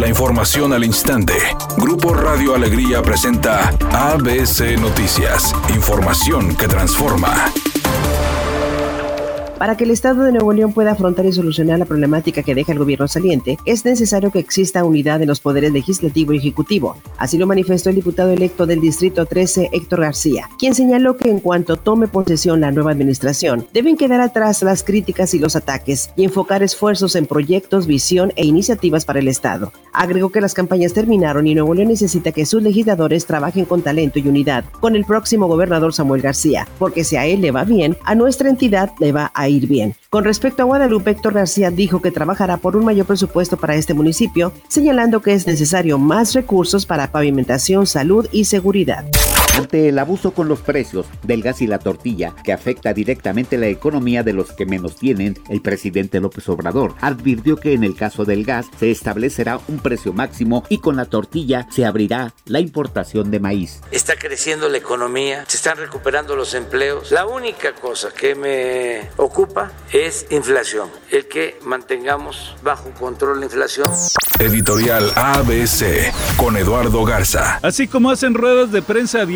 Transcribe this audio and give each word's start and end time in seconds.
La 0.00 0.08
información 0.08 0.72
al 0.72 0.82
instante. 0.82 1.34
Grupo 1.76 2.14
Radio 2.14 2.54
Alegría 2.54 3.02
presenta 3.02 3.68
ABC 3.92 4.80
Noticias. 4.80 5.54
Información 5.74 6.56
que 6.56 6.66
transforma. 6.68 7.52
Para 9.60 9.76
que 9.76 9.84
el 9.84 9.90
Estado 9.90 10.22
de 10.22 10.32
Nuevo 10.32 10.54
León 10.54 10.72
pueda 10.72 10.92
afrontar 10.92 11.26
y 11.26 11.32
solucionar 11.34 11.78
la 11.78 11.84
problemática 11.84 12.42
que 12.42 12.54
deja 12.54 12.72
el 12.72 12.78
gobierno 12.78 13.06
saliente, 13.06 13.58
es 13.66 13.84
necesario 13.84 14.30
que 14.30 14.38
exista 14.38 14.84
unidad 14.84 15.20
en 15.20 15.28
los 15.28 15.40
poderes 15.40 15.70
legislativo 15.70 16.32
y 16.32 16.38
ejecutivo. 16.38 16.96
Así 17.18 17.36
lo 17.36 17.46
manifestó 17.46 17.90
el 17.90 17.96
diputado 17.96 18.30
electo 18.30 18.64
del 18.64 18.80
Distrito 18.80 19.26
13, 19.26 19.68
Héctor 19.70 20.00
García, 20.00 20.48
quien 20.58 20.74
señaló 20.74 21.18
que 21.18 21.28
en 21.28 21.40
cuanto 21.40 21.76
tome 21.76 22.08
posesión 22.08 22.62
la 22.62 22.72
nueva 22.72 22.92
administración, 22.92 23.66
deben 23.74 23.98
quedar 23.98 24.22
atrás 24.22 24.62
las 24.62 24.82
críticas 24.82 25.34
y 25.34 25.38
los 25.38 25.54
ataques 25.56 26.08
y 26.16 26.24
enfocar 26.24 26.62
esfuerzos 26.62 27.14
en 27.14 27.26
proyectos, 27.26 27.86
visión 27.86 28.32
e 28.36 28.46
iniciativas 28.46 29.04
para 29.04 29.18
el 29.18 29.28
Estado. 29.28 29.74
Agregó 29.92 30.30
que 30.30 30.40
las 30.40 30.54
campañas 30.54 30.92
terminaron 30.92 31.46
y 31.46 31.54
Nuevo 31.54 31.74
León 31.74 31.88
necesita 31.88 32.32
que 32.32 32.46
sus 32.46 32.62
legisladores 32.62 33.26
trabajen 33.26 33.64
con 33.64 33.82
talento 33.82 34.18
y 34.18 34.28
unidad 34.28 34.64
con 34.80 34.96
el 34.96 35.04
próximo 35.04 35.46
gobernador 35.46 35.92
Samuel 35.92 36.22
García, 36.22 36.66
porque 36.78 37.04
si 37.04 37.16
a 37.16 37.26
él 37.26 37.40
le 37.40 37.50
va 37.50 37.64
bien, 37.64 37.96
a 38.04 38.14
nuestra 38.14 38.48
entidad 38.48 38.92
le 38.98 39.12
va 39.12 39.30
a 39.34 39.48
ir 39.48 39.66
bien. 39.66 39.94
Con 40.10 40.24
respecto 40.24 40.62
a 40.62 40.66
Guadalupe, 40.66 41.10
Héctor 41.10 41.34
García 41.34 41.70
dijo 41.70 42.00
que 42.02 42.10
trabajará 42.10 42.56
por 42.56 42.76
un 42.76 42.84
mayor 42.84 43.06
presupuesto 43.06 43.56
para 43.56 43.74
este 43.74 43.94
municipio, 43.94 44.52
señalando 44.68 45.22
que 45.22 45.32
es 45.32 45.46
necesario 45.46 45.98
más 45.98 46.34
recursos 46.34 46.86
para 46.86 47.10
pavimentación, 47.10 47.86
salud 47.86 48.26
y 48.32 48.44
seguridad. 48.44 49.04
Ante 49.60 49.90
el 49.90 49.98
abuso 49.98 50.30
con 50.30 50.48
los 50.48 50.60
precios 50.60 51.04
del 51.22 51.42
gas 51.42 51.60
y 51.60 51.66
la 51.66 51.78
tortilla, 51.78 52.34
que 52.44 52.54
afecta 52.54 52.94
directamente 52.94 53.58
la 53.58 53.66
economía 53.66 54.22
de 54.22 54.32
los 54.32 54.52
que 54.52 54.64
menos 54.64 54.96
tienen, 54.96 55.38
el 55.50 55.60
presidente 55.60 56.18
López 56.18 56.48
Obrador 56.48 56.94
advirtió 57.02 57.56
que 57.56 57.74
en 57.74 57.84
el 57.84 57.94
caso 57.94 58.24
del 58.24 58.46
gas 58.46 58.68
se 58.78 58.90
establecerá 58.90 59.60
un 59.68 59.78
precio 59.78 60.14
máximo 60.14 60.64
y 60.70 60.78
con 60.78 60.96
la 60.96 61.04
tortilla 61.04 61.66
se 61.70 61.84
abrirá 61.84 62.32
la 62.46 62.60
importación 62.60 63.30
de 63.30 63.38
maíz. 63.38 63.82
Está 63.90 64.16
creciendo 64.16 64.70
la 64.70 64.78
economía, 64.78 65.44
se 65.46 65.58
están 65.58 65.76
recuperando 65.76 66.36
los 66.36 66.54
empleos. 66.54 67.10
La 67.10 67.26
única 67.26 67.74
cosa 67.74 68.08
que 68.18 68.34
me 68.34 69.10
ocupa 69.18 69.72
es 69.92 70.24
inflación, 70.30 70.88
el 71.10 71.28
que 71.28 71.58
mantengamos 71.66 72.56
bajo 72.62 72.92
control 72.92 73.40
la 73.40 73.44
inflación. 73.44 73.90
Editorial 74.38 75.12
ABC 75.16 76.14
con 76.38 76.56
Eduardo 76.56 77.04
Garza. 77.04 77.58
Así 77.62 77.86
como 77.86 78.10
hacen 78.10 78.32
ruedas 78.32 78.72
de 78.72 78.80
prensa 78.80 79.26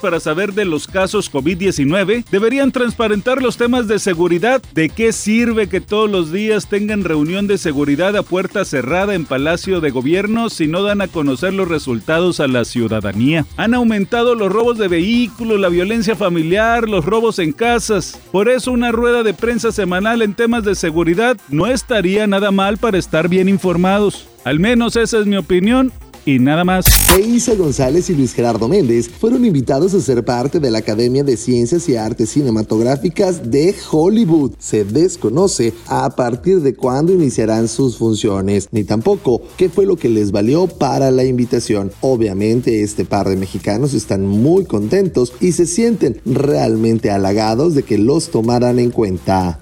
para 0.00 0.20
saber 0.20 0.52
de 0.52 0.66
los 0.66 0.86
casos 0.86 1.32
COVID-19, 1.32 2.26
deberían 2.30 2.72
transparentar 2.72 3.40
los 3.40 3.56
temas 3.56 3.88
de 3.88 3.98
seguridad. 3.98 4.60
¿De 4.74 4.90
qué 4.90 5.14
sirve 5.14 5.66
que 5.66 5.80
todos 5.80 6.10
los 6.10 6.30
días 6.30 6.68
tengan 6.68 7.04
reunión 7.04 7.46
de 7.46 7.56
seguridad 7.56 8.14
a 8.18 8.22
puerta 8.22 8.66
cerrada 8.66 9.14
en 9.14 9.24
Palacio 9.24 9.80
de 9.80 9.90
Gobierno 9.90 10.50
si 10.50 10.66
no 10.66 10.82
dan 10.82 11.00
a 11.00 11.08
conocer 11.08 11.54
los 11.54 11.68
resultados 11.68 12.38
a 12.38 12.48
la 12.48 12.66
ciudadanía? 12.66 13.46
Han 13.56 13.72
aumentado 13.72 14.34
los 14.34 14.52
robos 14.52 14.76
de 14.76 14.88
vehículos, 14.88 15.58
la 15.58 15.70
violencia 15.70 16.16
familiar, 16.16 16.86
los 16.86 17.06
robos 17.06 17.38
en 17.38 17.52
casas. 17.52 18.20
Por 18.30 18.50
eso 18.50 18.72
una 18.72 18.92
rueda 18.92 19.22
de 19.22 19.32
prensa 19.32 19.72
semanal 19.72 20.20
en 20.20 20.34
temas 20.34 20.64
de 20.64 20.74
seguridad 20.74 21.38
no 21.48 21.66
estaría 21.66 22.26
nada 22.26 22.50
mal 22.50 22.76
para 22.76 22.98
estar 22.98 23.26
bien 23.26 23.48
informados. 23.48 24.28
Al 24.44 24.60
menos 24.60 24.96
esa 24.96 25.18
es 25.18 25.24
mi 25.24 25.36
opinión 25.36 25.92
y 26.24 26.38
nada 26.38 26.64
más. 26.64 26.86
Isa 27.18 27.54
González 27.54 28.08
y 28.10 28.14
Luis 28.14 28.32
Gerardo 28.32 28.68
Méndez 28.68 29.08
fueron 29.08 29.44
invitados 29.44 29.94
a 29.94 30.00
ser 30.00 30.24
parte 30.24 30.60
de 30.60 30.70
la 30.70 30.78
Academia 30.78 31.24
de 31.24 31.36
Ciencias 31.36 31.88
y 31.88 31.96
Artes 31.96 32.30
Cinematográficas 32.30 33.50
de 33.50 33.74
Hollywood. 33.90 34.52
Se 34.58 34.84
desconoce 34.84 35.72
a 35.86 36.10
partir 36.16 36.60
de 36.60 36.74
cuándo 36.74 37.12
iniciarán 37.12 37.68
sus 37.68 37.96
funciones, 37.96 38.68
ni 38.72 38.84
tampoco 38.84 39.42
qué 39.56 39.68
fue 39.68 39.86
lo 39.86 39.96
que 39.96 40.08
les 40.08 40.32
valió 40.32 40.66
para 40.66 41.10
la 41.10 41.24
invitación. 41.24 41.92
Obviamente 42.00 42.82
este 42.82 43.04
par 43.04 43.28
de 43.28 43.36
mexicanos 43.36 43.94
están 43.94 44.26
muy 44.26 44.64
contentos 44.64 45.32
y 45.40 45.52
se 45.52 45.66
sienten 45.66 46.20
realmente 46.24 47.10
halagados 47.10 47.74
de 47.74 47.82
que 47.82 47.98
los 47.98 48.30
tomaran 48.30 48.78
en 48.78 48.90
cuenta. 48.90 49.60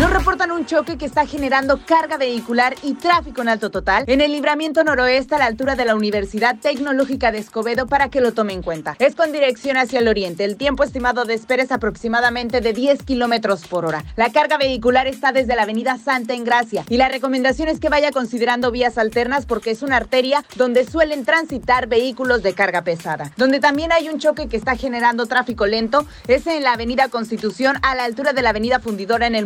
Nos 0.00 0.10
reportan 0.10 0.50
un 0.50 0.64
choque 0.64 0.96
que 0.96 1.04
está 1.04 1.26
generando 1.26 1.78
carga 1.84 2.16
vehicular 2.16 2.74
y 2.82 2.94
tráfico 2.94 3.42
en 3.42 3.50
alto 3.50 3.70
total 3.70 4.04
en 4.06 4.22
el 4.22 4.32
libramiento 4.32 4.82
noroeste 4.82 5.34
a 5.34 5.38
la 5.38 5.44
altura 5.44 5.74
de 5.74 5.84
la 5.84 5.94
Universidad 5.94 6.56
Tecnológica 6.58 7.30
de 7.30 7.36
Escobedo 7.36 7.86
para 7.86 8.08
que 8.08 8.22
lo 8.22 8.32
tome 8.32 8.54
en 8.54 8.62
cuenta. 8.62 8.96
Es 8.98 9.14
con 9.14 9.30
dirección 9.30 9.76
hacia 9.76 9.98
el 9.98 10.08
oriente. 10.08 10.44
El 10.44 10.56
tiempo 10.56 10.84
estimado 10.84 11.26
de 11.26 11.34
espera 11.34 11.62
es 11.62 11.70
aproximadamente 11.70 12.62
de 12.62 12.72
10 12.72 13.02
kilómetros 13.02 13.66
por 13.66 13.84
hora. 13.84 14.02
La 14.16 14.32
carga 14.32 14.56
vehicular 14.56 15.06
está 15.06 15.32
desde 15.32 15.54
la 15.54 15.64
avenida 15.64 15.98
Santa 15.98 16.32
Engracia 16.32 16.86
y 16.88 16.96
la 16.96 17.10
recomendación 17.10 17.68
es 17.68 17.78
que 17.78 17.90
vaya 17.90 18.10
considerando 18.10 18.70
vías 18.70 18.96
alternas 18.96 19.44
porque 19.44 19.70
es 19.70 19.82
una 19.82 19.98
arteria 19.98 20.46
donde 20.56 20.86
suelen 20.86 21.26
transitar 21.26 21.88
vehículos 21.88 22.42
de 22.42 22.54
carga 22.54 22.84
pesada. 22.84 23.32
Donde 23.36 23.60
también 23.60 23.92
hay 23.92 24.08
un 24.08 24.18
choque 24.18 24.48
que 24.48 24.56
está 24.56 24.76
generando 24.76 25.26
tráfico 25.26 25.66
lento 25.66 26.06
es 26.26 26.46
en 26.46 26.62
la 26.62 26.72
avenida 26.72 27.08
Constitución 27.08 27.76
a 27.82 27.94
la 27.94 28.04
altura 28.04 28.32
de 28.32 28.40
la 28.40 28.48
avenida 28.48 28.80
Fundidora 28.80 29.26
en 29.26 29.34
el 29.34 29.44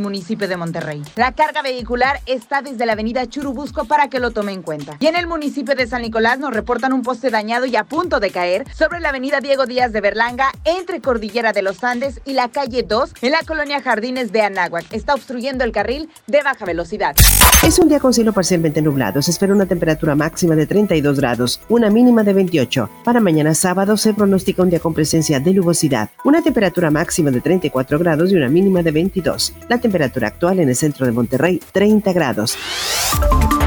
de 0.48 0.56
Monterrey. 0.56 1.02
La 1.16 1.32
carga 1.32 1.62
vehicular 1.62 2.20
está 2.26 2.62
desde 2.62 2.86
la 2.86 2.92
avenida 2.92 3.26
Churubusco 3.26 3.84
para 3.84 4.08
que 4.08 4.20
lo 4.20 4.30
tome 4.30 4.52
en 4.52 4.62
cuenta. 4.62 4.96
Y 5.00 5.06
en 5.06 5.16
el 5.16 5.26
municipio 5.26 5.74
de 5.74 5.86
San 5.86 6.02
Nicolás 6.02 6.38
nos 6.38 6.52
reportan 6.52 6.92
un 6.92 7.02
poste 7.02 7.30
dañado 7.30 7.66
y 7.66 7.76
a 7.76 7.84
punto 7.84 8.20
de 8.20 8.30
caer 8.30 8.64
sobre 8.74 9.00
la 9.00 9.10
avenida 9.10 9.40
Diego 9.40 9.66
Díaz 9.66 9.92
de 9.92 10.00
Berlanga 10.00 10.52
entre 10.64 11.00
Cordillera 11.00 11.52
de 11.52 11.62
los 11.62 11.82
Andes 11.84 12.20
y 12.24 12.32
la 12.32 12.48
calle 12.48 12.82
2 12.82 13.14
en 13.22 13.32
la 13.32 13.42
colonia 13.42 13.80
Jardines 13.80 14.32
de 14.32 14.42
Anáhuac. 14.42 14.84
Está 14.92 15.14
obstruyendo 15.14 15.64
el 15.64 15.72
carril 15.72 16.08
de 16.26 16.42
baja 16.42 16.64
velocidad. 16.64 17.14
Es 17.62 17.78
un 17.78 17.88
día 17.88 18.00
con 18.00 18.12
cielo 18.12 18.32
parcialmente 18.32 18.82
nublado. 18.82 19.22
Se 19.22 19.30
espera 19.30 19.54
una 19.54 19.66
temperatura 19.66 20.14
máxima 20.14 20.54
de 20.54 20.66
32 20.66 21.18
grados, 21.18 21.60
una 21.68 21.90
mínima 21.90 22.22
de 22.22 22.34
28. 22.34 22.90
Para 23.04 23.20
mañana 23.20 23.54
sábado 23.54 23.96
se 23.96 24.12
pronostica 24.12 24.62
un 24.62 24.70
día 24.70 24.80
con 24.80 24.94
presencia 24.94 25.40
de 25.40 25.54
nubosidad, 25.54 26.10
una 26.24 26.42
temperatura 26.42 26.90
máxima 26.90 27.30
de 27.30 27.40
34 27.40 27.98
grados 27.98 28.30
y 28.30 28.36
una 28.36 28.48
mínima 28.48 28.82
de 28.82 28.90
22. 28.90 29.54
La 29.68 29.78
temperatura 29.78 30.33
actual 30.34 30.58
en 30.58 30.68
el 30.68 30.76
centro 30.76 31.06
de 31.06 31.12
Monterrey, 31.12 31.60
30 31.72 32.12
grados. 32.12 32.56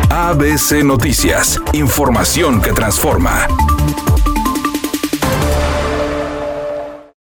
ABC 0.09 0.83
Noticias, 0.83 1.59
información 1.73 2.61
que 2.61 2.73
transforma. 2.73 3.47